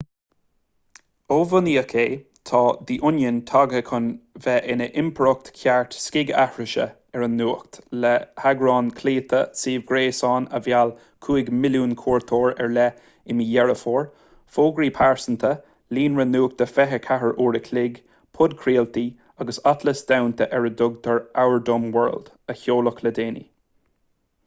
[1.33, 2.05] ó bunaíodh é
[2.51, 2.61] tá
[2.91, 4.07] the onion tagtha chun
[4.45, 6.85] bheith ina impireacht cheart scigaithrise
[7.19, 8.13] ar an nuacht le
[8.45, 10.95] heagrán clóite suíomh gréasáin a mheall
[11.27, 14.09] 5,000,000 cuairteoir ar leith i mí dheireadh fómhair
[14.57, 15.53] fógraí pearsanta
[15.97, 18.03] líonra nuachta 24 uair an chloig
[18.39, 19.07] podchraoltaí
[19.45, 23.47] agus atlas domhanda ar a dtugtar our dumb world a seoladh le déanaí